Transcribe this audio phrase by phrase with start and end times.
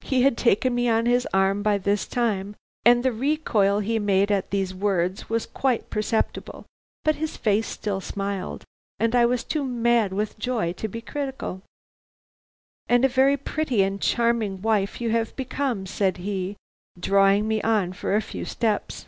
[0.00, 4.32] "He had taken me on his arm by this time and the recoil he made
[4.32, 6.66] at these words was quite perceptible;
[7.04, 8.64] but his face still smiled,
[8.98, 11.62] and I was too mad with joy to be critical.
[12.88, 16.56] "'And a very pretty and charming wife you have become,' said he,
[16.98, 19.06] drawing me on for a few steps.